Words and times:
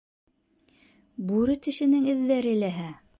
Бүре 1.31 1.57
тешенең 1.67 2.09
эҙҙәре 2.17 2.57
ләһә. 2.65 2.89